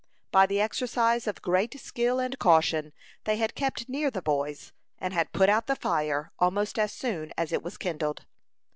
By 0.31 0.47
the 0.47 0.59
exercise 0.59 1.27
of 1.27 1.43
great 1.43 1.79
skill 1.79 2.19
and 2.19 2.39
caution, 2.39 2.91
they 3.25 3.37
had 3.37 3.53
kept 3.53 3.87
near 3.87 4.09
the 4.09 4.23
boys, 4.23 4.73
and 4.97 5.13
had 5.13 5.31
put 5.31 5.47
out 5.47 5.67
the 5.67 5.75
fire 5.75 6.31
almost 6.39 6.79
as 6.79 6.91
soon 6.91 7.31
as 7.37 7.51
it 7.51 7.61
was 7.61 7.77
kindled. 7.77 8.25